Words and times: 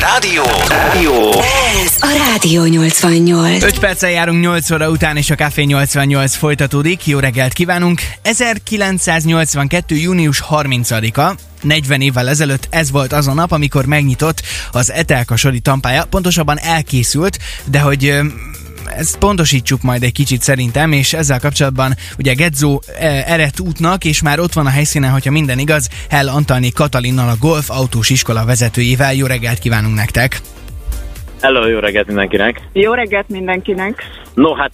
Rádió! 0.00 0.42
Rádió! 0.68 1.12
Ez 1.84 1.94
a 1.98 2.24
Rádió 2.26 2.64
88. 2.64 3.62
5 3.62 3.78
perccel 3.78 4.10
járunk 4.10 4.40
8 4.42 4.70
óra 4.70 4.90
után, 4.90 5.16
és 5.16 5.30
a 5.30 5.34
Café 5.34 5.62
88 5.62 6.34
folytatódik. 6.34 7.06
Jó 7.06 7.18
reggelt 7.18 7.52
kívánunk! 7.52 8.00
1982. 8.22 9.96
június 9.96 10.42
30-a, 10.50 11.34
40 11.62 12.00
évvel 12.00 12.28
ezelőtt 12.28 12.66
ez 12.70 12.90
volt 12.90 13.12
az 13.12 13.26
a 13.26 13.32
nap, 13.32 13.52
amikor 13.52 13.84
megnyitott 13.84 14.42
az 14.72 14.92
Etelka 14.92 15.36
Sori 15.36 15.60
tampája, 15.60 16.04
pontosabban 16.04 16.58
elkészült, 16.58 17.38
de 17.64 17.80
hogy 17.80 18.20
ezt 18.96 19.18
pontosítsuk 19.18 19.82
majd 19.82 20.02
egy 20.02 20.12
kicsit 20.12 20.40
szerintem, 20.40 20.92
és 20.92 21.12
ezzel 21.12 21.40
kapcsolatban 21.40 21.92
ugye 22.18 22.32
Gedzó 22.34 22.80
e, 23.00 23.22
eredt 23.26 23.60
útnak, 23.60 24.04
és 24.04 24.22
már 24.22 24.40
ott 24.40 24.52
van 24.52 24.66
a 24.66 24.70
helyszínen, 24.70 25.10
hogyha 25.10 25.30
minden 25.30 25.58
igaz, 25.58 25.88
Hell 26.10 26.28
Antalni 26.28 26.70
Katalinnal 26.72 27.28
a 27.28 27.36
Golf 27.40 27.70
autós 27.70 28.10
iskola 28.10 28.44
vezetőjével. 28.44 29.14
Jó 29.14 29.26
reggelt 29.26 29.58
kívánunk 29.58 29.94
nektek! 29.94 30.40
Hello, 31.40 31.66
jó 31.66 31.78
reggelt 31.78 32.06
mindenkinek! 32.06 32.60
Jó 32.72 32.92
reggelt 32.92 33.28
mindenkinek! 33.28 34.02
No, 34.34 34.54
hát 34.54 34.72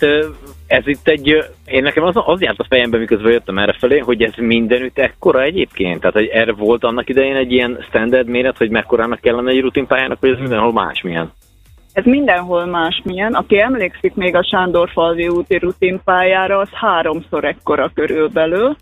ez 0.66 0.86
itt 0.86 1.08
egy, 1.08 1.44
én 1.66 1.82
nekem 1.82 2.04
az, 2.04 2.14
az 2.16 2.40
járt 2.40 2.58
a 2.58 2.66
fejembe, 2.68 2.98
miközben 2.98 3.32
jöttem 3.32 3.58
erre 3.58 3.76
felé, 3.78 3.98
hogy 3.98 4.22
ez 4.22 4.32
mindenütt 4.36 4.98
ekkora 4.98 5.42
egyébként. 5.42 6.00
Tehát, 6.00 6.14
hogy 6.14 6.26
erre 6.26 6.52
volt 6.52 6.84
annak 6.84 7.08
idején 7.08 7.36
egy 7.36 7.52
ilyen 7.52 7.84
standard 7.88 8.28
méret, 8.28 8.56
hogy 8.56 8.70
mekkorának 8.70 9.20
kellene 9.20 9.50
egy 9.50 9.60
rutinpályának, 9.60 10.20
vagy 10.20 10.30
ez 10.30 10.38
mindenhol 10.38 10.72
másmilyen. 10.72 11.32
Ez 11.96 12.04
mindenhol 12.04 12.66
másmilyen. 12.66 13.34
Aki 13.34 13.60
emlékszik 13.60 14.14
még 14.14 14.34
a 14.34 14.44
Sándorfalvi 14.44 15.28
úti 15.28 15.58
rutinpályára, 15.58 16.58
az 16.58 16.68
háromszor 16.72 17.44
ekkora 17.44 17.90
körülbelül. 17.94 18.76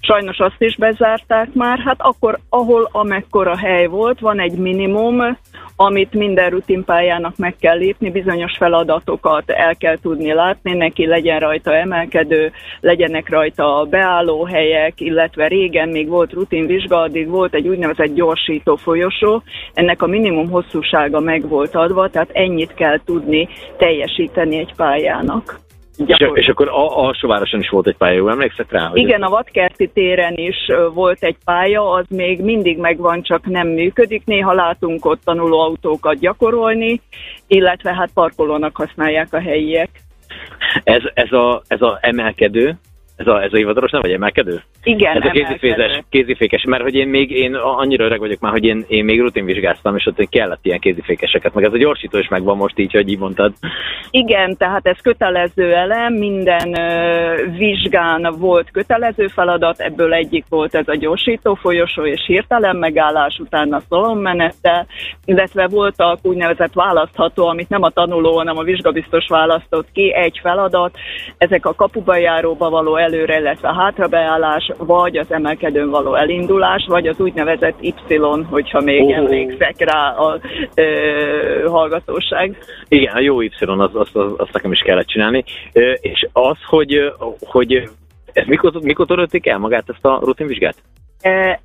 Sajnos 0.00 0.38
azt 0.38 0.62
is 0.62 0.76
bezárták 0.76 1.48
már. 1.52 1.78
Hát 1.78 1.96
akkor, 1.98 2.38
ahol 2.48 2.88
amekkora 2.92 3.56
hely 3.56 3.86
volt, 3.86 4.20
van 4.20 4.40
egy 4.40 4.58
minimum, 4.58 5.38
amit 5.76 6.14
minden 6.14 6.50
rutinpályának 6.50 7.36
meg 7.36 7.56
kell 7.60 7.76
lépni, 7.76 8.10
bizonyos 8.10 8.56
feladatokat 8.58 9.50
el 9.50 9.76
kell 9.76 9.98
tudni 10.02 10.32
látni, 10.32 10.72
neki 10.72 11.06
legyen 11.06 11.38
rajta 11.38 11.74
emelkedő, 11.74 12.52
legyenek 12.80 13.28
rajta 13.28 13.86
beállóhelyek, 13.90 15.00
illetve 15.00 15.46
régen 15.46 15.88
még 15.88 16.08
volt 16.08 16.32
rutinvizsga, 16.32 17.00
addig 17.00 17.28
volt 17.28 17.54
egy 17.54 17.68
úgynevezett 17.68 18.14
gyorsító 18.14 18.76
folyosó, 18.76 19.42
ennek 19.74 20.02
a 20.02 20.06
minimum 20.06 20.50
hosszúsága 20.50 21.20
meg 21.20 21.48
volt 21.48 21.74
adva, 21.74 22.08
tehát 22.08 22.30
ennyit 22.32 22.74
kell 22.74 23.00
tudni 23.04 23.48
teljesíteni 23.76 24.58
egy 24.58 24.74
pályának. 24.76 25.65
És, 26.06 26.30
és 26.34 26.48
akkor 26.48 26.68
a, 26.68 27.04
alsóvároson 27.04 27.60
is 27.60 27.68
volt 27.68 27.86
egy 27.86 27.96
pálya, 27.96 28.16
jó 28.16 28.28
emlékszek 28.28 28.72
rá? 28.72 28.86
Hogy 28.86 28.98
Igen, 28.98 29.22
a 29.22 29.28
Vadkerti 29.28 29.88
téren 29.88 30.34
is 30.36 30.56
volt 30.94 31.22
egy 31.22 31.36
pálya, 31.44 31.90
az 31.90 32.04
még 32.08 32.40
mindig 32.40 32.78
megvan, 32.78 33.22
csak 33.22 33.46
nem 33.46 33.68
működik. 33.68 34.22
Néha 34.24 34.52
látunk 34.52 35.04
ott 35.04 35.20
tanuló 35.24 35.60
autókat 35.60 36.18
gyakorolni, 36.18 37.00
illetve 37.46 37.94
hát 37.94 38.10
parkolónak 38.14 38.76
használják 38.76 39.32
a 39.32 39.40
helyiek. 39.40 39.90
Ez, 40.84 41.02
ez, 41.14 41.32
a, 41.32 41.62
ez 41.66 41.82
a 41.82 41.98
emelkedő, 42.00 42.78
ez 43.16 43.26
a, 43.26 43.42
ez 43.42 43.52
a 43.52 43.56
hivatalos 43.56 43.90
nem, 43.90 44.00
vagy 44.00 44.12
emelkedő? 44.12 44.62
Igen, 44.86 45.22
Ez 45.22 45.28
a 45.28 45.30
kézifézes, 45.30 46.02
kézifékes, 46.10 46.64
mert 46.64 46.82
hogy 46.82 46.94
én 46.94 47.08
még, 47.08 47.30
én 47.30 47.54
annyira 47.54 48.04
öreg 48.04 48.18
vagyok 48.18 48.40
már, 48.40 48.52
hogy 48.52 48.64
én, 48.64 48.84
én 48.88 49.04
még 49.04 49.20
rutinvizsgáztam, 49.20 49.96
és 49.96 50.06
ott 50.06 50.28
kellett 50.28 50.58
ilyen 50.62 50.78
kézifékeseket, 50.78 51.54
meg 51.54 51.64
ez 51.64 51.72
a 51.72 51.78
gyorsító 51.78 52.18
is 52.18 52.28
megvan 52.28 52.56
most 52.56 52.78
így, 52.78 52.92
hogy 52.92 53.08
így 53.08 53.18
mondtad. 53.18 53.52
Igen, 54.10 54.56
tehát 54.56 54.86
ez 54.86 54.96
kötelező 55.02 55.74
elem, 55.74 56.12
minden 56.12 56.78
ö, 56.78 57.34
vizsgán 57.56 58.34
volt 58.38 58.70
kötelező 58.70 59.26
feladat, 59.26 59.80
ebből 59.80 60.12
egyik 60.12 60.44
volt 60.48 60.74
ez 60.74 60.88
a 60.88 60.96
gyorsító 60.96 61.54
folyosó 61.54 62.04
és 62.04 62.24
hirtelen 62.26 62.76
megállás 62.76 63.38
utána 63.38 63.80
szalommenettel, 63.88 64.86
illetve 65.24 65.66
voltak 65.66 66.18
úgynevezett 66.22 66.72
választható, 66.72 67.46
amit 67.46 67.68
nem 67.68 67.82
a 67.82 67.90
tanuló, 67.90 68.36
hanem 68.36 68.58
a 68.58 68.62
vizsgabiztos 68.62 69.24
választott 69.28 69.86
ki, 69.92 70.14
egy 70.14 70.38
feladat, 70.42 70.98
ezek 71.38 71.66
a 71.66 71.74
kapuba 71.74 72.16
járóba 72.16 72.70
való 72.70 72.96
előre, 72.96 73.38
illetve 73.38 73.74
hátrabeállás, 73.74 74.70
vagy 74.78 75.16
az 75.16 75.32
emelkedőn 75.32 75.90
való 75.90 76.14
elindulás, 76.14 76.86
vagy 76.88 77.06
az 77.06 77.20
úgynevezett 77.20 77.76
Y, 77.80 78.18
hogyha 78.50 78.80
még 78.80 79.02
oh. 79.02 79.16
emlékszek 79.16 79.74
rá 79.78 80.10
a 80.10 80.40
ö, 80.74 81.68
hallgatóság. 81.68 82.58
Igen, 82.88 83.14
a 83.14 83.20
jó 83.20 83.40
Y, 83.40 83.50
az, 83.58 83.90
az, 83.94 84.08
az, 84.12 84.32
azt 84.36 84.52
nekem 84.52 84.72
is 84.72 84.80
kellett 84.80 85.06
csinálni. 85.06 85.44
Ö, 85.72 85.92
És 86.00 86.26
az, 86.32 86.56
hogy, 86.66 87.12
hogy 87.40 87.90
ez 88.32 88.46
mikor, 88.46 88.72
mikor 88.82 89.06
törölték 89.06 89.46
el 89.46 89.58
magát 89.58 89.88
ezt 89.88 90.04
a 90.04 90.20
rutinvizsgát? 90.22 90.76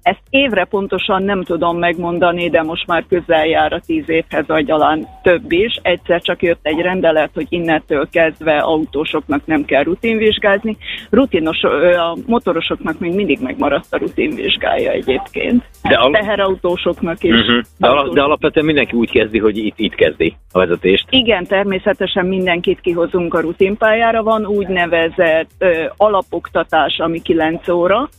Ezt 0.02 0.22
évre 0.30 0.66
pontosan 0.66 1.24
nem 1.24 1.44
tudom 1.44 1.78
megmondani, 1.78 2.50
de 2.50 2.62
most 2.62 2.88
már 2.88 3.06
közel 3.10 3.46
jár 3.46 3.74
a 3.74 3.82
tíz 3.86 4.10
évhez, 4.10 4.48
vagy 4.48 4.66
talán 4.66 5.08
több 5.24 5.52
is. 5.52 5.80
Egyszer 5.82 6.22
csak 6.22 6.42
jött 6.42 6.60
egy 6.62 6.80
rendelet, 6.80 7.30
hogy 7.34 7.46
innentől 7.50 8.10
kezdve 8.12 8.58
autósoknak 8.58 9.46
nem 9.46 9.66
kell 9.66 9.84
rutinvizsgázni. 9.84 10.78
Rutinos, 11.10 11.64
a 11.98 12.18
motorosoknak 12.26 13.00
még 13.00 13.16
mindig 13.16 13.40
megmaradt 13.42 13.88
a 13.94 13.98
rutinvizsgája 13.98 14.92
egyébként. 14.92 15.64
De 15.84 15.96
al- 15.96 16.12
Teherautósoknak 16.12 17.24
is. 17.24 17.40
Uh-huh. 17.40 17.62
De, 17.78 17.88
ala, 17.88 18.14
de 18.14 18.22
alapvetően 18.22 18.66
mindenki 18.66 18.96
úgy 18.96 19.12
kezdi, 19.12 19.40
hogy 19.40 19.58
itt, 19.58 19.80
itt 19.80 19.96
kezdi 19.96 20.36
a 20.52 20.60
vezetést. 20.60 21.06
Igen, 21.10 21.46
természetesen 21.46 22.26
mindenkit 22.26 22.82
kihozunk 22.82 23.34
a 23.34 23.40
rutinpályára. 23.40 24.24
Van 24.24 24.46
úgynevezett 24.46 25.50
ö, 25.58 25.84
alapoktatás, 25.98 26.98
ami 27.00 27.22
9 27.22 27.70
óra, 27.70 28.10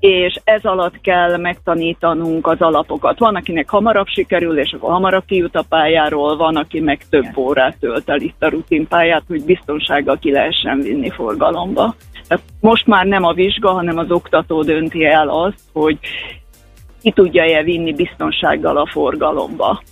és 0.00 0.40
ez 0.44 0.64
alatt 0.64 1.00
kell 1.00 1.36
megtanítanunk 1.36 2.46
az 2.46 2.60
alapokat. 2.60 3.18
Van, 3.18 3.34
akinek 3.34 3.68
hamarabb 3.68 4.06
sikerül, 4.06 4.58
és 4.58 4.72
akkor 4.72 4.90
hamarabb 4.90 5.24
kijut 5.26 5.56
a 5.56 5.64
pályáról, 5.68 6.36
van, 6.36 6.56
aki 6.56 6.80
meg 6.80 7.00
több 7.10 7.36
órát 7.36 7.76
tölt 7.80 8.08
el 8.08 8.20
itt 8.20 8.42
a 8.42 8.48
rutinpályát, 8.48 9.22
hogy 9.28 9.44
biztonsággal 9.44 10.18
ki 10.18 10.30
lehessen 10.30 10.80
vinni 10.80 11.10
forgalomba. 11.10 11.94
Tehát 12.28 12.44
most 12.60 12.86
már 12.86 13.06
nem 13.06 13.24
a 13.24 13.32
vizsga, 13.32 13.70
hanem 13.70 13.98
az 13.98 14.10
oktató 14.10 14.62
dönti 14.62 15.04
el 15.04 15.28
azt, 15.28 15.60
hogy 15.72 15.98
ki 17.02 17.10
tudja-e 17.10 17.62
vinni 17.62 17.94
biztonsággal 17.94 18.76
a 18.76 18.86
forgalomba. 18.86 19.82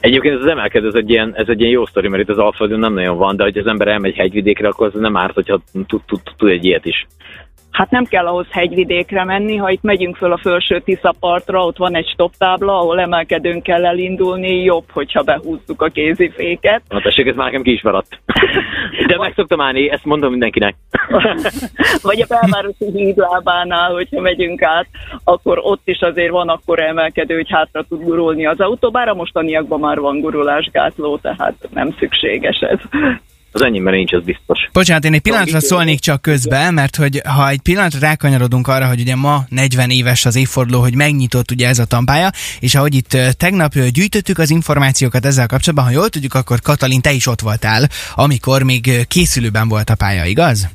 Egyébként 0.00 0.34
ez 0.34 0.40
az 0.40 0.50
emelkedő, 0.50 0.88
ez 0.88 0.94
egy, 0.94 1.10
ilyen, 1.10 1.32
ez 1.34 1.48
egy 1.48 1.60
ilyen 1.60 1.72
jó 1.72 1.86
sztori, 1.86 2.08
mert 2.08 2.22
itt 2.22 2.28
az 2.28 2.38
Alföldön 2.38 2.78
nem 2.78 2.92
nagyon 2.92 3.16
van, 3.16 3.36
de 3.36 3.42
hogy 3.42 3.58
az 3.58 3.66
ember 3.66 3.88
elmegy 3.88 4.14
hegyvidékre, 4.14 4.68
akkor 4.68 4.86
az 4.86 5.00
nem 5.00 5.16
árt, 5.16 5.34
hogyha 5.34 5.60
tud, 5.86 6.02
tud, 6.06 6.20
tud 6.36 6.48
egy 6.48 6.64
ilyet 6.64 6.84
is. 6.84 7.06
Hát 7.70 7.90
nem 7.90 8.04
kell 8.04 8.26
ahhoz 8.26 8.46
hegyvidékre 8.50 9.24
menni, 9.24 9.56
ha 9.56 9.70
itt 9.70 9.82
megyünk 9.82 10.16
föl 10.16 10.32
a 10.32 10.38
felső 10.38 10.80
Tisza 10.80 11.14
partra, 11.20 11.64
ott 11.64 11.76
van 11.76 11.96
egy 11.96 12.08
stop 12.08 12.32
tábla, 12.38 12.78
ahol 12.78 13.00
emelkedőn 13.00 13.62
kell 13.62 13.86
elindulni, 13.86 14.62
jobb, 14.62 14.84
hogyha 14.90 15.22
behúzzuk 15.22 15.82
a 15.82 15.88
kéziféket. 15.88 16.82
Na 16.88 17.00
tessék, 17.00 17.26
ez 17.26 17.34
már 17.34 17.46
nekem 17.46 17.62
ki 17.62 17.72
is 17.72 17.82
maradt. 17.82 18.20
De 19.06 19.16
meg 19.18 19.32
szoktam 19.36 19.60
állni, 19.60 19.90
ezt 19.90 20.04
mondom 20.04 20.30
mindenkinek. 20.30 20.74
Vagy 22.02 22.20
a 22.20 22.26
belvárosi 22.28 22.90
hídlábánál, 22.94 23.92
hogyha 23.92 24.20
megyünk 24.20 24.62
át, 24.62 24.86
akkor 25.24 25.58
ott 25.62 25.82
is 25.84 26.00
azért 26.00 26.30
van 26.30 26.48
akkor 26.48 26.80
emelkedő, 26.80 27.34
hogy 27.34 27.50
hátra 27.50 27.82
tud 27.82 28.02
gurulni 28.02 28.46
az 28.46 28.60
autó, 28.60 28.90
bár 28.90 29.08
a 29.08 29.14
mostaniakban 29.14 29.80
már 29.80 29.98
van 29.98 30.20
gurulásgátló, 30.20 31.18
tehát 31.18 31.54
nem 31.74 31.94
szükséges 31.98 32.58
ez. 32.58 32.78
Az 33.52 33.62
enyémben 33.62 33.94
nincs, 33.94 34.12
az 34.12 34.24
biztos. 34.24 34.58
Bocsánat, 34.72 35.04
én 35.04 35.14
egy 35.14 35.20
pillanatra 35.20 35.60
szólnék 35.60 36.00
csak 36.00 36.22
közbe, 36.22 36.70
mert 36.70 36.96
hogy 36.96 37.20
ha 37.24 37.48
egy 37.48 37.60
pillanatra 37.60 37.98
rákanyarodunk 37.98 38.68
arra, 38.68 38.86
hogy 38.86 39.00
ugye 39.00 39.14
ma 39.14 39.44
40 39.48 39.90
éves 39.90 40.24
az 40.24 40.36
évforduló, 40.36 40.80
hogy 40.80 40.94
megnyitott 40.94 41.50
ugye 41.50 41.68
ez 41.68 41.78
a 41.78 41.84
tampája, 41.84 42.30
és 42.60 42.74
ahogy 42.74 42.94
itt 42.94 43.16
tegnap 43.36 43.74
gyűjtöttük 43.74 44.38
az 44.38 44.50
információkat 44.50 45.26
ezzel 45.26 45.46
kapcsolatban, 45.46 45.86
ha 45.86 45.92
jól 45.92 46.08
tudjuk, 46.08 46.34
akkor 46.34 46.60
Katalin, 46.60 47.00
te 47.00 47.12
is 47.12 47.26
ott 47.26 47.40
voltál, 47.40 47.88
amikor 48.14 48.62
még 48.62 49.06
készülőben 49.08 49.68
volt 49.68 49.90
a 49.90 49.94
pálya, 49.94 50.24
igaz? 50.24 50.68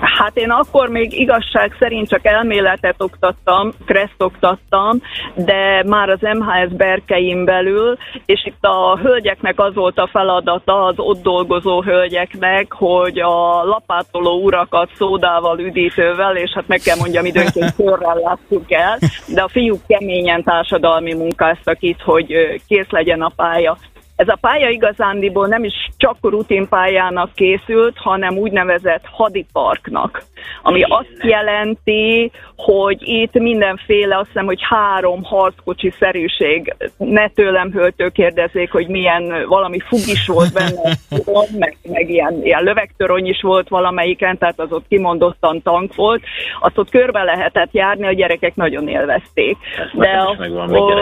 Hát 0.00 0.36
én 0.36 0.50
akkor 0.50 0.88
még 0.88 1.20
igazság 1.20 1.76
szerint 1.78 2.08
csak 2.08 2.26
elméletet 2.26 3.02
oktattam, 3.02 3.72
kreszt 3.86 4.22
oktattam, 4.22 5.00
de 5.34 5.82
már 5.86 6.08
az 6.08 6.20
MHS 6.20 6.72
berkeim 6.76 7.44
belül, 7.44 7.96
és 8.26 8.44
itt 8.44 8.64
a 8.64 8.98
hölgyeknek 9.02 9.60
az 9.60 9.74
volt 9.74 9.98
a 9.98 10.08
feladata, 10.12 10.84
az 10.84 10.94
ott 10.96 11.22
dolgozó 11.22 11.82
hölgyeknek, 11.82 12.72
hogy 12.72 13.18
a 13.18 13.64
lapátoló 13.64 14.42
urakat 14.42 14.90
szódával, 14.94 15.58
üdítővel, 15.58 16.36
és 16.36 16.50
hát 16.54 16.68
meg 16.68 16.80
kell 16.84 16.96
mondjam, 16.96 17.24
időnként 17.24 17.74
körrel 17.76 18.20
láttuk 18.22 18.72
el, 18.72 18.98
de 19.26 19.42
a 19.42 19.48
fiúk 19.48 19.80
keményen 19.86 20.42
társadalmi 20.42 21.14
munkáztak 21.14 21.76
itt, 21.80 22.00
hogy 22.00 22.26
kész 22.68 22.90
legyen 22.90 23.22
a 23.22 23.32
pálya. 23.36 23.76
Ez 24.20 24.28
a 24.28 24.38
pálya 24.40 24.68
igazándiból 24.68 25.46
nem 25.46 25.64
is 25.64 25.90
csak 25.96 26.16
rutinpályának 26.20 27.34
készült, 27.34 27.96
hanem 27.98 28.36
úgynevezett 28.36 29.04
hadiparknak. 29.04 30.22
ami 30.62 30.82
azt 30.82 31.16
jelenti, 31.22 32.30
hogy 32.56 32.98
itt 33.00 33.32
mindenféle, 33.32 34.18
azt 34.18 34.26
hiszem, 34.26 34.44
hogy 34.44 34.60
három 34.62 35.22
harckocsi 35.22 35.92
szerűség, 35.98 36.74
ne 36.96 37.28
tőlem 37.28 37.70
höltő 37.72 38.08
kérdezzék, 38.08 38.70
hogy 38.70 38.88
milyen 38.88 39.44
valami 39.48 39.78
fugis 39.78 40.26
volt 40.26 40.52
benne, 40.52 40.96
meg, 41.58 41.76
meg 41.82 42.10
ilyen, 42.10 42.40
ilyen 42.42 42.62
lövegtorony 42.62 43.26
is 43.26 43.40
volt 43.42 43.68
valamelyiken, 43.68 44.38
tehát 44.38 44.60
az 44.60 44.72
ott 44.72 44.84
kimondottan 44.88 45.62
tank 45.62 45.94
volt, 45.94 46.22
azt 46.60 46.78
ott 46.78 46.90
körbe 46.90 47.22
lehetett 47.22 47.72
járni, 47.72 48.06
a 48.06 48.12
gyerekek 48.12 48.54
nagyon 48.54 48.88
élvezték. 48.88 49.56
De 49.94 50.08
a, 50.08 50.36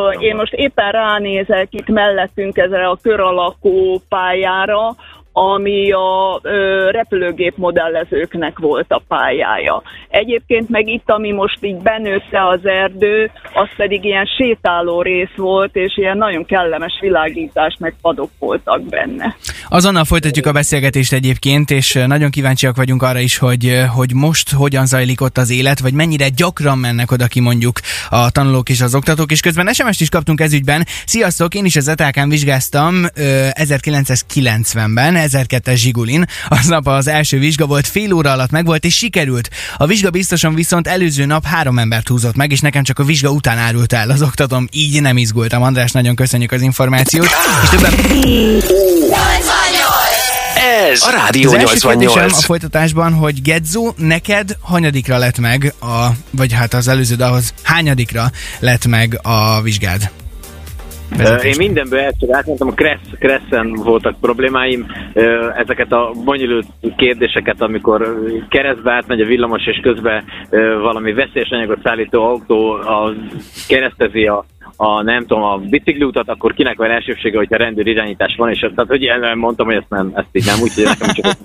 a, 0.07 0.13
én 0.13 0.37
most 0.37 0.53
éppen 0.53 0.91
ránézek 0.91 1.69
itt 1.71 1.89
mellettünk 1.89 2.57
ezre 2.57 2.89
a 2.89 2.99
kör 3.09 3.21
alakú 3.25 4.01
pályára, 4.13 4.93
ami 5.39 5.93
a 5.93 6.41
ö, 6.43 6.89
repülőgép 6.91 7.57
modellezőknek 7.57 8.59
volt 8.59 8.87
a 8.89 9.03
pályája. 9.09 9.83
Egyébként 10.09 10.69
meg 10.69 10.89
itt, 10.89 11.11
ami 11.11 11.33
most 11.33 11.59
így 11.61 11.77
benőtte 11.77 12.49
az 12.49 12.67
erdő, 12.67 13.31
az 13.53 13.69
pedig 13.77 14.05
ilyen 14.05 14.27
sétáló 14.37 15.03
rész 15.03 15.35
volt, 15.37 15.77
és 15.77 15.97
ilyen 15.97 16.17
nagyon 16.17 16.45
kellemes 16.45 16.99
világítás, 17.01 17.77
meg 17.79 17.95
padok 18.03 18.31
voltak 18.39 18.83
benne. 18.83 19.37
Azonnal 19.69 20.05
folytatjuk 20.05 20.47
a 20.47 20.53
beszélgetést 20.53 21.13
egyébként, 21.13 21.71
és 21.71 21.99
nagyon 22.07 22.31
kíváncsiak 22.31 22.77
vagyunk 22.77 23.03
arra 23.03 23.19
is, 23.19 23.39
hogy, 23.39 23.83
hogy 23.97 24.15
most 24.15 24.53
hogyan 24.53 24.87
zajlik 24.87 25.21
ott 25.21 25.39
az 25.39 25.51
élet, 25.51 25.81
vagy 25.81 25.93
mennyire 25.93 26.29
gyakran 26.29 26.79
mennek 26.79 27.11
oda 27.11 27.27
ki 27.27 27.41
mondjuk 27.41 27.81
a 28.11 28.31
tanulók 28.31 28.69
és 28.69 28.81
az 28.81 28.95
oktatók, 28.95 29.31
és 29.31 29.41
közben 29.41 29.73
SMS-t 29.73 30.01
is 30.01 30.09
kaptunk 30.09 30.41
ezügyben. 30.41 30.87
Sziasztok, 31.07 31.55
én 31.55 31.65
is 31.65 31.77
az 31.77 31.89
etk 31.89 32.25
vizsgáztam 32.29 33.05
1990-ben, 33.15 35.17
1002-es 35.33 35.77
Zsigulin. 35.77 36.25
Aznap 36.49 36.87
az 36.87 37.07
első 37.07 37.39
vizsga 37.39 37.67
volt, 37.67 37.87
fél 37.87 38.13
óra 38.13 38.33
alatt 38.33 38.51
megvolt, 38.51 38.85
és 38.85 38.95
sikerült. 38.97 39.51
A 39.77 39.87
vizsga 39.87 40.11
biztosan 40.11 40.55
viszont 40.55 40.87
előző 40.87 41.25
nap 41.25 41.45
három 41.45 41.79
embert 41.79 42.09
húzott 42.09 42.37
meg, 42.37 42.53
és 42.53 42.61
nekem 42.61 42.83
csak 42.83 42.99
a 42.99 43.05
vizsga 43.05 43.31
után 43.31 43.59
árult 43.59 43.93
el 43.93 44.11
az 44.11 44.23
oktatom. 44.23 44.69
Így 44.71 45.01
nem 45.01 45.17
izgultam. 45.17 45.63
András, 45.63 45.93
nagyon 45.93 46.15
köszönjük 46.15 46.53
az 46.53 46.63
információt. 46.63 47.29
És 47.63 47.69
többen... 47.69 47.93
Ez 50.91 51.03
a 51.03 51.11
Rádió 51.11 51.53
Az 51.53 51.57
első 51.57 51.65
88. 51.65 51.99
kérdésem 51.99 52.39
a 52.39 52.43
folytatásban, 52.43 53.13
hogy 53.13 53.43
Gedzo, 53.43 53.93
neked 53.97 54.57
hanyadikra 54.61 55.19
lett 55.19 55.39
meg, 55.39 55.75
a, 55.81 56.09
vagy 56.31 56.53
hát 56.53 56.75
az 56.75 56.89
előződ 56.89 57.21
ahhoz 57.21 57.53
hányadikra 57.63 58.31
lett 58.59 58.87
meg 58.87 59.21
a 59.23 59.63
vizsgád? 59.63 60.11
Én 61.45 61.55
mindenből 61.59 61.99
egyszer 61.99 62.37
átmentem, 62.37 62.69
a 62.69 62.73
Kressz, 62.73 63.19
Kresszen 63.19 63.73
voltak 63.73 64.21
problémáim, 64.21 64.87
ezeket 65.57 65.93
a 65.93 66.13
bonyolult 66.25 66.67
kérdéseket, 66.97 67.61
amikor 67.61 68.23
keresztbe 68.49 68.93
átmegy 68.93 69.21
a 69.21 69.27
villamos, 69.27 69.67
és 69.67 69.81
közben 69.83 70.25
valami 70.81 71.13
veszélyes 71.13 71.51
anyagot 71.51 71.79
szállító 71.83 72.25
autó 72.25 72.73
a, 72.73 73.15
keresztezi 73.69 74.27
a, 74.27 74.45
a, 74.77 75.03
nem 75.03 75.27
tudom, 75.27 75.43
a 75.43 75.57
bicikliutat, 75.57 76.29
akkor 76.29 76.55
kinek 76.55 76.77
van 76.77 76.91
elsősége, 76.91 77.37
hogyha 77.37 77.57
rendőr 77.57 77.87
irányítás 77.87 78.35
van, 78.37 78.51
és 78.51 78.59
tehát, 78.59 78.87
hogy 78.87 79.09
mondtam, 79.35 79.67
hogy 79.67 79.77
ezt 79.77 79.89
nem, 79.89 80.11
ezt 80.15 80.29
így 80.33 80.47
nem, 80.47 80.61
úgyhogy 80.63 80.85
nekem 80.85 81.09
csak 81.15 81.37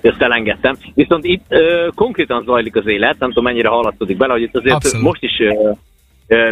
ezt 0.00 0.22
elengedtem. 0.22 0.76
Viszont 0.94 1.24
itt 1.24 1.44
ö, 1.48 1.88
konkrétan 1.94 2.42
zajlik 2.44 2.76
az 2.76 2.86
élet, 2.86 3.18
nem 3.18 3.28
tudom 3.28 3.44
mennyire 3.44 3.68
hallatszódik 3.68 4.16
bele, 4.16 4.32
hogy 4.32 4.42
itt 4.42 4.56
azért 4.56 4.74
Abszolút. 4.74 5.06
most 5.06 5.22
is 5.22 5.40
ö, 5.40 5.70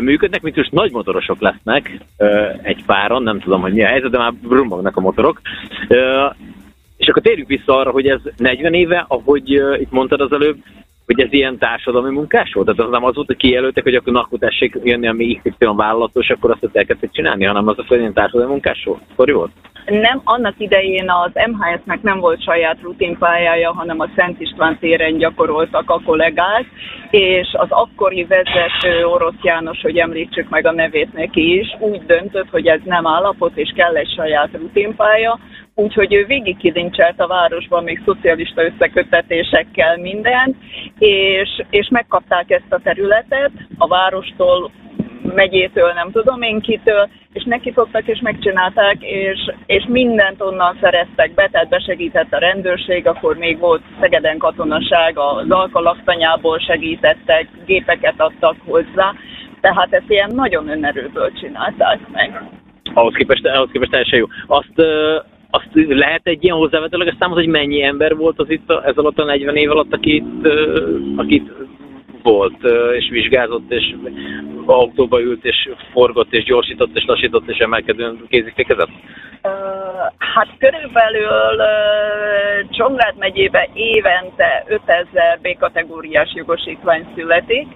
működnek, 0.01 0.43
mint 0.43 0.57
most 0.57 0.73
nagy 0.73 0.93
motorosok 0.93 1.41
lesznek 1.41 1.99
egy 2.63 2.85
páron, 2.87 3.23
nem 3.23 3.41
tudom, 3.41 3.61
hogy 3.61 3.73
mi 3.73 3.83
a 3.83 3.87
helyzet, 3.87 4.11
de 4.11 4.19
már 4.19 4.33
brummognak 4.35 4.97
a 4.97 5.01
motorok. 5.01 5.41
És 6.97 7.09
akkor 7.09 7.23
térjünk 7.23 7.49
vissza 7.49 7.77
arra, 7.79 7.91
hogy 7.91 8.07
ez 8.07 8.21
40 8.37 8.75
éve, 8.75 9.05
ahogy 9.09 9.51
itt 9.81 9.91
mondtad 9.91 10.21
az 10.21 10.33
előbb, 10.33 10.57
hogy 11.07 11.21
ez 11.21 11.33
ilyen 11.33 11.59
társadalmi 11.59 12.11
munkás 12.11 12.53
volt? 12.53 12.67
Tehát 12.67 12.81
az 12.81 12.91
nem 12.91 13.05
az 13.05 13.15
volt, 13.15 13.27
hogy 13.27 13.37
kijelöltek, 13.37 13.83
hogy 13.83 13.95
akkor, 13.95 14.17
akkor 14.17 14.39
tessék 14.39 14.79
jönni 14.83 15.09
a 15.09 15.13
mi 15.13 15.41
XY 15.43 15.67
vállalatos, 15.77 16.31
akkor 16.31 16.51
azt 16.51 16.77
elkezdték 16.77 17.11
csinálni, 17.11 17.45
hanem 17.45 17.69
az, 17.69 17.77
hogy 17.87 17.99
ilyen 17.99 18.13
társadalmi 18.13 18.53
munkás 18.53 18.83
volt. 18.85 19.01
Akkor 19.13 19.33
volt? 19.33 19.51
Nem, 19.87 20.21
annak 20.25 20.55
idején 20.59 21.11
az 21.11 21.31
MHS-nek 21.51 22.03
nem 22.03 22.21
volt 22.21 22.43
saját 22.43 22.81
rutinpályája, 22.83 23.73
hanem 23.73 24.01
a 24.01 24.09
Szent 24.17 24.41
István 24.41 24.79
téren 24.79 25.19
gyakoroltak 25.19 25.91
a 25.91 26.01
kollégák, 26.05 26.65
és 27.11 27.49
az 27.53 27.69
akkori 27.71 28.25
vezető 28.25 29.05
Orosz 29.05 29.43
János, 29.43 29.81
hogy 29.81 29.99
említsük 29.99 30.49
meg 30.49 30.67
a 30.67 30.73
nevét 30.73 31.13
neki 31.13 31.59
is, 31.59 31.77
úgy 31.79 32.07
döntött, 32.07 32.49
hogy 32.51 32.67
ez 32.67 32.81
nem 32.85 33.07
állapot, 33.07 33.57
és 33.57 33.73
kell 33.77 33.97
egy 33.97 34.13
saját 34.15 34.51
rutinpálya, 34.53 35.39
úgyhogy 35.75 36.15
ő 36.15 36.25
végig 36.27 36.57
kilincselt 36.57 37.21
a 37.21 37.27
városban 37.27 37.85
még 37.85 38.03
szocialista 38.05 38.65
összekötetésekkel 38.65 39.97
mindent, 39.97 40.57
és, 40.99 41.49
és 41.71 41.89
megkapták 41.91 42.51
ezt 42.51 42.73
a 42.73 42.81
területet. 42.83 43.51
A 43.79 43.87
várostól, 43.87 44.71
megyétől, 45.35 45.93
nem 45.93 46.11
tudom 46.11 46.43
én 46.43 46.61
kitől, 46.61 47.09
és 47.33 47.45
nekifogtak 47.45 48.07
és 48.07 48.21
megcsinálták, 48.23 48.97
és, 49.01 49.39
és 49.67 49.85
mindent 49.89 50.43
onnan 50.43 50.79
szereztek 50.81 51.35
be, 51.35 51.49
tehát 51.53 51.69
besegített 51.69 52.33
a 52.33 52.39
rendőrség, 52.39 53.07
akkor 53.07 53.37
még 53.37 53.59
volt 53.59 53.83
Szegeden 54.01 54.39
katonaság, 54.39 55.19
az 55.19 55.51
alkalaptanyából 55.51 56.59
segítettek, 56.59 57.49
gépeket 57.67 58.21
adtak 58.21 58.57
hozzá, 58.65 59.15
tehát 59.61 59.93
ezt 59.93 60.11
ilyen 60.11 60.31
nagyon 60.35 60.69
önerőből 60.69 61.33
csinálták 61.33 61.99
meg. 62.13 62.43
Ahhoz 62.95 63.15
képest, 63.15 63.47
ahhoz 63.47 63.69
képest 63.73 63.91
teljesen 63.91 64.19
jó. 64.19 64.27
Azt, 64.47 64.83
azt 65.51 65.69
lehet 65.73 66.21
egy 66.25 66.45
ilyen 66.45 66.57
hozzávetőleges 66.57 67.15
számot, 67.19 67.37
hogy 67.37 67.47
mennyi 67.47 67.83
ember 67.83 68.17
volt 68.17 68.39
az 68.39 68.51
itt 68.51 68.71
ez 68.85 68.97
alatt 68.97 69.19
a 69.19 69.25
40 69.25 69.57
év 69.57 69.71
alatt, 69.71 69.93
akit, 69.93 70.25
akit 71.17 71.53
volt, 72.23 72.65
és 72.99 73.09
vizsgázott, 73.11 73.71
és 73.71 73.95
autóba 74.67 75.21
ült, 75.21 75.45
és 75.45 75.69
forgott, 75.93 76.33
és 76.33 76.45
gyorsított, 76.45 76.97
és 76.97 77.05
lassított, 77.07 77.49
és 77.49 77.59
emelkedően 77.59 78.25
kézifékezett? 78.29 78.91
Hát 80.19 80.49
körülbelül 80.59 81.29
Csongrád 82.71 83.17
megyébe 83.17 83.69
évente 83.73 84.65
5000 84.69 85.39
B-kategóriás 85.43 86.33
jogosítvány 86.35 87.07
születik, 87.15 87.67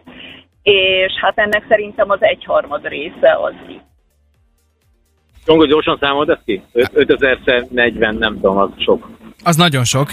és 0.62 1.12
hát 1.20 1.38
ennek 1.38 1.64
szerintem 1.68 2.10
az 2.10 2.22
egyharmad 2.22 2.88
része 2.88 3.36
az 3.42 3.52
itt. 3.68 3.92
Csongó, 5.46 5.64
gyorsan 5.64 5.98
számold 6.00 6.28
ezt 6.28 6.44
ki? 6.44 6.62
5000 6.72 7.66
40, 7.70 8.14
nem 8.14 8.34
tudom, 8.34 8.56
az 8.56 8.70
sok. 8.78 9.08
Az 9.46 9.56
nagyon 9.56 9.84
sok, 9.84 10.08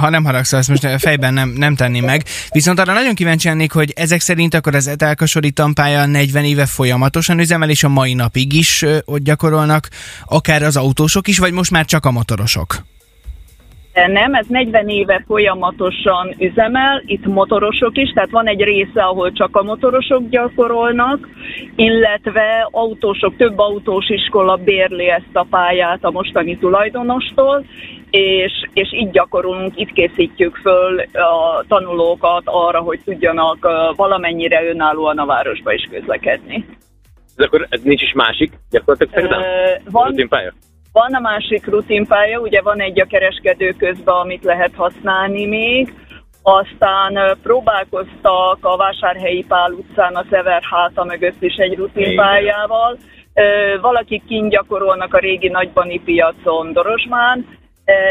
ha 0.00 0.10
nem 0.10 0.24
haragszol, 0.24 0.58
ezt 0.58 0.68
most 0.68 0.86
fejben 1.00 1.34
nem, 1.34 1.48
nem 1.48 1.74
tenném 1.74 2.04
meg. 2.04 2.22
Viszont 2.50 2.78
arra 2.78 2.92
nagyon 2.92 3.14
kíváncsi 3.14 3.48
lennék, 3.48 3.72
hogy 3.72 3.92
ezek 3.96 4.20
szerint 4.20 4.54
akkor 4.54 4.74
az 4.74 4.86
etelkasori 4.86 5.50
tampálya 5.50 6.06
40 6.06 6.44
éve 6.44 6.66
folyamatosan 6.66 7.38
üzemel, 7.38 7.70
és 7.70 7.84
a 7.84 7.88
mai 7.88 8.14
napig 8.14 8.52
is 8.52 8.84
ott 9.04 9.22
gyakorolnak, 9.22 9.88
akár 10.24 10.62
az 10.62 10.76
autósok 10.76 11.28
is, 11.28 11.38
vagy 11.38 11.52
most 11.52 11.70
már 11.70 11.84
csak 11.84 12.04
a 12.04 12.10
motorosok? 12.10 12.74
Nem, 14.06 14.34
ez 14.34 14.46
40 14.48 14.88
éve 14.88 15.24
folyamatosan 15.26 16.34
üzemel, 16.38 17.02
itt 17.06 17.26
motorosok 17.26 17.96
is, 17.96 18.10
tehát 18.14 18.30
van 18.30 18.46
egy 18.46 18.60
része, 18.60 19.02
ahol 19.02 19.32
csak 19.32 19.56
a 19.56 19.62
motorosok 19.62 20.28
gyakorolnak, 20.28 21.28
illetve 21.76 22.68
autósok, 22.70 23.36
több 23.36 23.58
autós 23.58 24.08
iskola 24.08 24.56
bérli 24.56 25.08
ezt 25.08 25.30
a 25.32 25.46
pályát 25.50 26.04
a 26.04 26.10
mostani 26.10 26.58
tulajdonostól, 26.58 27.64
és, 28.10 28.52
és 28.72 28.88
itt 28.92 29.12
gyakorolunk, 29.12 29.72
itt 29.76 29.92
készítjük 29.92 30.56
föl 30.56 30.98
a 31.00 31.64
tanulókat 31.68 32.42
arra, 32.44 32.80
hogy 32.80 33.00
tudjanak 33.04 33.68
valamennyire 33.96 34.64
önállóan 34.64 35.18
a 35.18 35.26
városba 35.26 35.72
is 35.72 35.88
közlekedni. 35.90 36.66
Ez 37.36 37.44
akkor 37.44 37.66
ez 37.68 37.80
nincs 37.82 38.02
is 38.02 38.12
másik, 38.12 38.52
gyakorlatilag? 38.70 39.30
Ö, 39.30 39.90
van, 39.90 40.06
Rutinpálya? 40.06 40.52
Van 40.92 41.14
a 41.14 41.20
másik 41.20 41.66
rutinpálya, 41.66 42.40
ugye 42.40 42.62
van 42.62 42.80
egy 42.80 43.00
a 43.00 43.04
kereskedő 43.04 43.74
közben, 43.78 44.14
amit 44.14 44.44
lehet 44.44 44.74
használni 44.74 45.46
még, 45.46 45.94
aztán 46.42 47.38
próbálkoztak 47.42 48.58
a 48.60 48.76
Vásárhelyi 48.76 49.44
Pál 49.48 49.72
utcán 49.72 50.14
a 50.14 50.24
Szever 50.30 50.62
háta 50.70 51.04
mögött 51.04 51.42
is 51.42 51.54
egy 51.54 51.76
rutinpályával. 51.76 52.98
Valakik 53.80 54.24
kint 54.26 54.50
gyakorolnak 54.50 55.14
a 55.14 55.18
régi 55.18 55.48
nagybani 55.48 56.00
piacon 56.04 56.72
Dorosmán, 56.72 57.46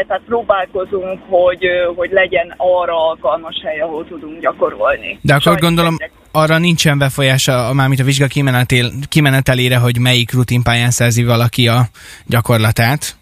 tehát 0.06 0.22
próbálkozunk, 0.26 1.20
hogy, 1.28 1.64
hogy 1.96 2.10
legyen 2.12 2.54
arra 2.56 3.08
alkalmas 3.08 3.54
hely, 3.64 3.80
ahol 3.80 4.06
tudunk 4.06 4.40
gyakorolni. 4.40 5.18
De 5.22 5.32
akkor 5.32 5.42
Sajnos 5.42 5.60
gondolom 5.60 5.94
ezek- 5.98 6.12
arra 6.32 6.58
nincsen 6.58 6.98
befolyása, 6.98 7.72
mármint 7.74 8.00
a 8.00 8.04
vizsga 8.04 8.26
kimenetel, 8.26 8.90
kimenetelére, 9.08 9.76
hogy 9.76 9.98
melyik 9.98 10.32
rutinpályán 10.32 10.90
szerzi 10.90 11.24
valaki 11.24 11.68
a 11.68 11.80
gyakorlatát. 12.26 13.16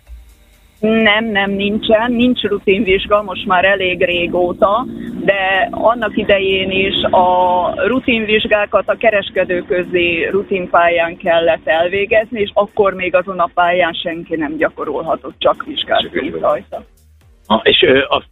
Nem, 0.80 1.24
nem 1.24 1.50
nincsen, 1.50 2.12
nincs 2.12 2.42
rutinvizsga 2.42 3.22
most 3.22 3.46
már 3.46 3.64
elég 3.64 4.04
régóta, 4.04 4.86
de 5.24 5.68
annak 5.70 6.16
idején 6.16 6.70
is 6.70 7.02
a 7.10 7.72
rutinvizsgákat 7.86 8.88
a 8.88 8.96
kereskedőközi 8.96 10.28
rutinpályán 10.30 11.16
kellett 11.16 11.66
elvégezni, 11.66 12.40
és 12.40 12.50
akkor 12.54 12.94
még 12.94 13.14
azon 13.14 13.38
a 13.38 13.50
pályán 13.54 13.92
senki 13.92 14.36
nem 14.36 14.56
gyakorolhatott, 14.56 15.34
csak 15.38 15.64
vizsgázni 15.64 16.30
rajta. 16.40 16.84
Ah, 17.46 17.60
és 17.62 17.82
ö, 17.82 18.00
azt 18.08 18.28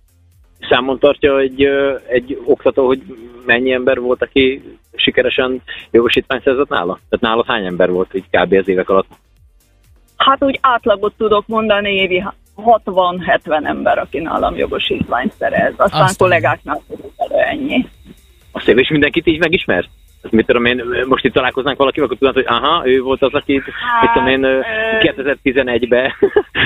számon 0.68 0.98
tartja 0.98 1.38
egy, 1.38 1.64
ö, 1.64 1.94
egy 2.08 2.42
oktató, 2.44 2.86
hogy 2.86 3.02
mennyi 3.46 3.72
ember 3.72 4.00
volt, 4.00 4.22
aki 4.22 4.62
sikeresen 4.94 5.62
jogosítványt 5.90 6.42
szerzett 6.42 6.68
nála? 6.68 6.98
Tehát 7.08 7.20
nála 7.20 7.44
hány 7.46 7.66
ember 7.66 7.90
volt 7.90 8.14
így 8.14 8.24
kb. 8.30 8.52
az 8.52 8.68
évek 8.68 8.88
alatt? 8.88 9.06
Hát 10.26 10.44
úgy 10.44 10.58
átlagot 10.62 11.14
tudok 11.16 11.46
mondani, 11.46 11.94
évi 11.94 12.24
60-70 12.56 13.66
ember, 13.66 13.98
aki 13.98 14.18
nálam 14.18 14.56
jogosítványt 14.56 15.32
szerez. 15.38 15.72
Aztán 15.76 16.02
Aztán. 16.02 16.28
kollégáknál 16.28 16.80
körülbelül 16.88 17.44
ennyi. 17.44 17.86
Azt 18.52 18.68
és 18.68 18.88
mindenkit 18.88 19.26
így 19.26 19.38
megismert? 19.38 19.88
Hát 20.22 20.32
Mit 20.32 20.46
tudom 20.46 20.64
én, 20.64 20.82
most 21.08 21.24
itt 21.24 21.32
találkoznánk 21.32 21.78
valakivel, 21.78 22.04
akkor 22.06 22.18
tudod, 22.18 22.34
hogy 22.34 22.44
aha, 22.46 22.88
ő 22.88 23.00
volt 23.00 23.22
az, 23.22 23.32
aki, 23.34 23.52
mit 24.00 24.10
tudom 24.12 24.28
én, 24.28 24.42
ö, 24.42 24.56
ö- 24.56 24.64
2011-ben 25.00 26.12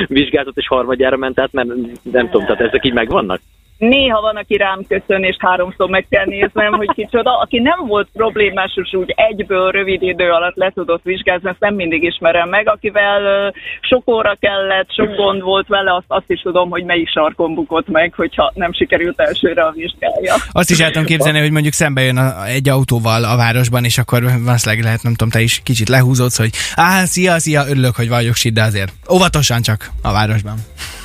vizsgáltat 0.07 0.57
és 0.57 0.67
harmadjára 0.67 1.17
ment 1.17 1.41
át, 1.41 1.53
mert 1.53 1.69
nem 2.03 2.31
tudom, 2.31 2.47
tehát 2.47 2.61
ezek 2.61 2.85
így 2.85 2.93
megvannak? 2.93 3.41
Néha 3.81 4.21
van, 4.21 4.37
aki 4.37 4.57
rám 4.57 4.81
köszön, 4.89 5.23
és 5.23 5.37
háromszor 5.39 5.89
meg 5.89 6.07
kell 6.11 6.25
néznem, 6.25 6.73
hogy 6.73 6.91
kicsoda. 6.95 7.39
Aki 7.39 7.59
nem 7.59 7.87
volt 7.87 8.09
problémás, 8.13 8.73
és 8.75 8.95
úgy 8.95 9.15
egyből 9.17 9.71
rövid 9.71 10.03
idő 10.03 10.31
alatt 10.31 10.57
le 10.57 10.71
tudott 10.75 11.03
vizsgázni, 11.03 11.49
ezt 11.49 11.61
nem 11.61 11.75
mindig 11.75 12.03
ismerem 12.03 12.49
meg. 12.49 12.69
Akivel 12.69 13.55
sok 13.81 14.09
óra 14.11 14.37
kellett, 14.41 14.95
sok 14.95 15.17
gond 15.17 15.43
volt 15.43 15.67
vele, 15.67 15.95
azt, 15.95 16.05
azt 16.07 16.31
is 16.31 16.41
tudom, 16.41 16.71
hogy 16.71 16.85
melyik 16.85 17.09
sarkon 17.09 17.55
bukott 17.55 17.89
meg, 17.89 18.15
hogyha 18.15 18.53
nem 18.55 18.73
sikerült 18.73 19.21
elsőre 19.21 19.63
a 19.63 19.71
vizsgálja. 19.71 20.35
Azt 20.53 20.71
is 20.71 20.81
el 20.81 20.91
tudom 20.91 21.07
képzelni, 21.07 21.41
hogy 21.41 21.51
mondjuk 21.51 21.75
szembe 21.75 22.01
jön 22.01 22.17
a, 22.17 22.47
egy 22.47 22.69
autóval 22.69 23.25
a 23.25 23.37
városban, 23.37 23.85
és 23.85 23.99
akkor 23.99 24.23
valószínűleg 24.23 24.85
lehet, 24.85 25.03
nem 25.03 25.13
tudom, 25.13 25.31
te 25.31 25.41
is 25.41 25.61
kicsit 25.65 25.89
lehúzódsz, 25.89 26.39
hogy 26.39 26.51
á, 26.75 27.05
szia, 27.05 27.39
szia, 27.39 27.65
örülök, 27.69 27.97
hogy 27.97 28.09
vagyok 28.09 28.35
de 28.53 28.63
azért 28.63 28.93
óvatosan 29.13 29.63
csak 29.63 29.91
a 30.03 30.13
városban. 30.13 30.55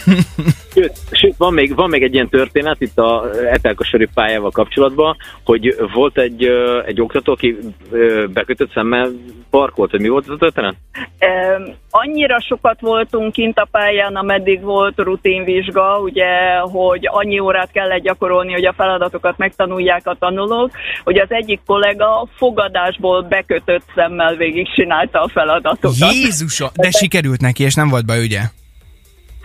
Sőt, 0.76 0.98
sőt 1.12 1.36
van, 1.38 1.54
még, 1.54 1.76
van 1.76 1.90
még 1.90 2.04
egy 2.04 2.14
ilyen 2.14 2.30
történet 2.30 2.82
itt 2.82 2.98
a 2.98 3.30
Etelkosori 3.52 4.08
pályával 4.14 4.52
kapcsolatban, 4.52 5.18
hogy 5.44 5.76
volt 5.94 6.18
egy, 6.18 6.50
egy 6.86 7.02
oktató, 7.02 7.32
aki 7.32 7.58
bekötött 8.34 8.72
szemmel 8.74 9.12
parkolt, 9.50 9.92
vagy 9.92 10.02
mi 10.02 10.08
volt 10.08 10.24
ez 10.24 10.34
a 10.34 10.38
történet? 10.38 10.76
Annyira 11.90 12.42
sokat 12.42 12.80
voltunk 12.80 13.32
kint 13.32 13.58
a 13.58 13.68
pályán, 13.72 14.16
ameddig 14.16 14.62
volt 14.62 14.98
rutinvizsga, 14.98 16.00
ugye, 16.00 16.58
hogy 16.58 17.08
annyi 17.12 17.40
órát 17.40 17.72
kellett 17.72 18.04
gyakorolni, 18.04 18.54
hogy 18.54 18.66
a 18.66 18.74
feladatokat 18.74 19.38
megtanulják 19.38 20.08
a 20.08 20.16
tanulók, 20.20 20.72
hogy 21.04 21.18
az 21.18 21.32
egyik 21.32 21.60
kollega 21.66 22.28
fogadásból 22.38 23.22
bekötött 23.22 23.84
szemmel 23.96 24.36
végig 24.36 24.74
csinálta 24.74 25.22
a 25.22 25.28
feladatokat. 25.28 26.14
Jézusom! 26.14 26.70
De 26.74 26.92
sikerült 26.92 27.42
neki, 27.42 27.64
és 27.64 27.74
nem 27.74 27.90
volt 27.90 28.06
baj, 28.06 28.24
ugye? 28.24 28.40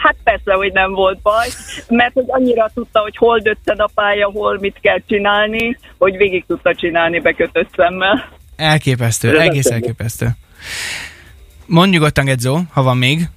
Hát 0.03 0.17
persze, 0.25 0.53
hogy 0.53 0.73
nem 0.73 0.93
volt 0.93 1.19
baj, 1.23 1.49
mert 1.89 2.13
hogy 2.13 2.25
annyira 2.27 2.71
tudta, 2.75 3.01
hogy 3.01 3.17
hol 3.17 3.39
döccen 3.39 3.79
a 3.79 3.89
pálya, 3.95 4.31
hol 4.31 4.59
mit 4.61 4.79
kell 4.81 4.99
csinálni, 5.07 5.79
hogy 5.99 6.17
végig 6.17 6.45
tudta 6.47 6.75
csinálni 6.75 7.21
bekötött 7.21 7.69
szemmel. 7.77 8.29
Elképesztő, 8.57 9.41
egész 9.41 9.71
elképesztő. 9.71 10.27
Mondj 11.67 11.91
nyugodtan, 11.91 12.25
Gedzó, 12.25 12.59
ha 12.73 12.83
van 12.83 12.97
még. 12.97 13.29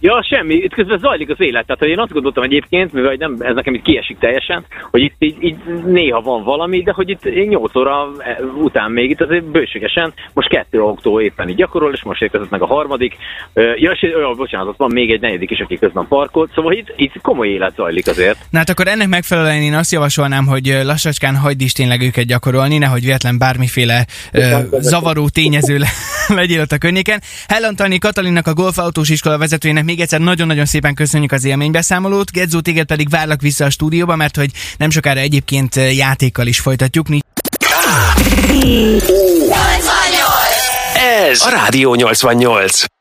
Ja, 0.00 0.22
semmi, 0.22 0.54
itt 0.54 0.74
közben 0.74 0.98
zajlik 0.98 1.30
az 1.30 1.40
élet. 1.40 1.66
Tehát 1.66 1.80
hogy 1.80 1.88
én 1.88 1.98
azt 1.98 2.12
gondoltam 2.12 2.42
egyébként, 2.42 2.92
mivel 2.92 3.14
nem, 3.18 3.36
ez 3.38 3.54
nekem 3.54 3.74
itt 3.74 3.82
kiesik 3.82 4.18
teljesen, 4.18 4.64
hogy 4.90 5.02
itt 5.02 5.14
így, 5.18 5.36
így 5.40 5.56
néha 5.86 6.20
van 6.20 6.44
valami, 6.44 6.82
de 6.82 6.92
hogy 6.92 7.08
itt 7.08 7.48
8 7.48 7.76
óra 7.76 8.08
eh, 8.18 8.36
után 8.56 8.90
még 8.90 9.10
itt 9.10 9.20
azért 9.20 9.44
bőségesen, 9.44 10.12
most 10.32 10.48
kettő 10.48 10.80
autó 10.80 11.20
éppen 11.20 11.48
így 11.48 11.56
gyakorol, 11.56 11.92
és 11.92 12.02
most 12.02 12.22
érkezett 12.22 12.50
meg 12.50 12.62
a 12.62 12.66
harmadik. 12.66 13.16
Ja, 13.54 13.90
és 13.90 14.02
olyan, 14.02 14.36
bocsánat, 14.36 14.76
van 14.76 14.92
még 14.92 15.10
egy 15.10 15.20
negyedik 15.20 15.50
is, 15.50 15.60
aki 15.60 15.78
közben 15.78 16.08
parkolt, 16.08 16.50
szóval 16.54 16.72
itt, 16.72 16.92
itt 16.96 17.20
komoly 17.22 17.48
élet 17.48 17.74
zajlik 17.74 18.06
azért. 18.06 18.38
Na 18.50 18.58
hát 18.58 18.68
akkor 18.68 18.88
ennek 18.88 19.08
megfelelően 19.08 19.62
én 19.62 19.74
azt 19.74 19.92
javasolnám, 19.92 20.46
hogy 20.46 20.80
lassacskán 20.84 21.36
hagyd 21.36 21.60
is 21.60 21.72
tényleg 21.72 22.02
őket 22.02 22.24
gyakorolni, 22.24 22.78
nehogy 22.78 23.04
véletlen 23.04 23.38
bármiféle 23.38 24.06
ö, 24.32 24.58
zavaró 24.78 25.28
tényező 25.28 25.78
le, 25.78 25.88
legyél 26.40 26.60
ott 26.60 26.72
a 26.72 26.78
környéken. 26.78 27.20
Hellen 27.48 27.76
Tani 27.76 27.98
Katalinnak 27.98 28.46
a 28.46 28.54
golfautós 28.54 29.10
iskola 29.10 29.38
vezetőjének 29.38 29.84
még 29.88 30.00
egyszer 30.00 30.20
nagyon-nagyon 30.20 30.64
szépen 30.64 30.94
köszönjük 30.94 31.32
az 31.32 31.44
élménybeszámolót. 31.44 32.30
Gedzó, 32.30 32.60
téged 32.60 32.86
pedig 32.86 33.08
várlak 33.08 33.40
vissza 33.40 33.64
a 33.64 33.70
stúdióba, 33.70 34.16
mert 34.16 34.36
hogy 34.36 34.50
nem 34.78 34.90
sokára 34.90 35.20
egyébként 35.20 35.76
ö, 35.76 35.88
játékkal 35.88 36.46
is 36.46 36.60
folytatjuk. 36.60 37.06
Ez 41.28 41.42
a 41.42 41.48
Rádió 41.50 41.94
88. 41.94 42.97